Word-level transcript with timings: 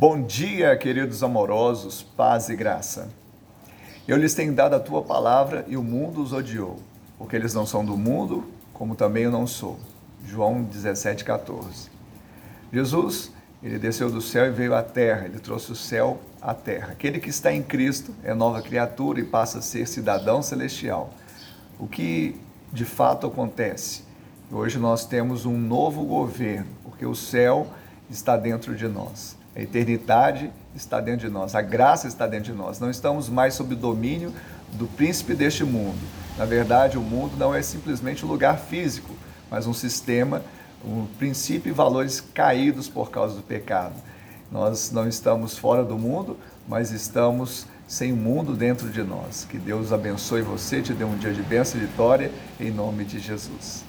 Bom 0.00 0.22
dia, 0.22 0.74
queridos 0.78 1.22
amorosos, 1.22 2.02
paz 2.02 2.48
e 2.48 2.56
graça. 2.56 3.10
Eu 4.08 4.16
lhes 4.16 4.32
tenho 4.32 4.54
dado 4.54 4.74
a 4.74 4.80
tua 4.80 5.02
palavra 5.02 5.62
e 5.68 5.76
o 5.76 5.82
mundo 5.82 6.22
os 6.22 6.32
odiou, 6.32 6.78
porque 7.18 7.36
eles 7.36 7.52
não 7.52 7.66
são 7.66 7.84
do 7.84 7.98
mundo, 7.98 8.46
como 8.72 8.94
também 8.94 9.24
eu 9.24 9.30
não 9.30 9.46
sou. 9.46 9.78
João 10.24 10.62
17, 10.62 11.22
14. 11.22 11.90
Jesus, 12.72 13.30
ele 13.62 13.78
desceu 13.78 14.10
do 14.10 14.22
céu 14.22 14.46
e 14.46 14.50
veio 14.50 14.74
à 14.74 14.82
terra, 14.82 15.26
ele 15.26 15.38
trouxe 15.38 15.70
o 15.70 15.76
céu 15.76 16.18
à 16.40 16.54
terra. 16.54 16.92
Aquele 16.92 17.20
que 17.20 17.28
está 17.28 17.52
em 17.52 17.62
Cristo 17.62 18.14
é 18.24 18.32
nova 18.32 18.62
criatura 18.62 19.20
e 19.20 19.24
passa 19.24 19.58
a 19.58 19.62
ser 19.62 19.86
cidadão 19.86 20.42
celestial. 20.42 21.12
O 21.78 21.86
que 21.86 22.40
de 22.72 22.86
fato 22.86 23.26
acontece? 23.26 24.02
Hoje 24.50 24.78
nós 24.78 25.04
temos 25.04 25.44
um 25.44 25.58
novo 25.58 26.06
governo, 26.06 26.70
porque 26.84 27.04
o 27.04 27.14
céu 27.14 27.66
está 28.08 28.38
dentro 28.38 28.74
de 28.74 28.88
nós. 28.88 29.38
A 29.54 29.60
eternidade 29.60 30.50
está 30.74 31.00
dentro 31.00 31.26
de 31.26 31.32
nós, 31.32 31.54
a 31.54 31.62
graça 31.62 32.06
está 32.06 32.26
dentro 32.26 32.52
de 32.52 32.58
nós. 32.58 32.78
Não 32.78 32.90
estamos 32.90 33.28
mais 33.28 33.54
sob 33.54 33.74
o 33.74 33.76
domínio 33.76 34.32
do 34.72 34.86
príncipe 34.86 35.34
deste 35.34 35.64
mundo. 35.64 35.98
Na 36.38 36.44
verdade, 36.44 36.96
o 36.96 37.02
mundo 37.02 37.36
não 37.36 37.54
é 37.54 37.60
simplesmente 37.60 38.24
um 38.24 38.28
lugar 38.28 38.58
físico, 38.58 39.14
mas 39.50 39.66
um 39.66 39.74
sistema, 39.74 40.42
um 40.84 41.06
princípio 41.18 41.70
e 41.70 41.72
valores 41.72 42.20
caídos 42.20 42.88
por 42.88 43.10
causa 43.10 43.34
do 43.34 43.42
pecado. 43.42 43.94
Nós 44.50 44.90
não 44.90 45.08
estamos 45.08 45.58
fora 45.58 45.84
do 45.84 45.98
mundo, 45.98 46.36
mas 46.68 46.92
estamos 46.92 47.66
sem 47.86 48.12
o 48.12 48.16
mundo 48.16 48.54
dentro 48.54 48.88
de 48.88 49.02
nós. 49.02 49.44
Que 49.44 49.58
Deus 49.58 49.92
abençoe 49.92 50.42
você, 50.42 50.80
te 50.80 50.92
dê 50.92 51.04
um 51.04 51.16
dia 51.16 51.32
de 51.32 51.42
bênção 51.42 51.80
e 51.80 51.86
vitória, 51.86 52.30
em 52.58 52.70
nome 52.70 53.04
de 53.04 53.18
Jesus. 53.18 53.84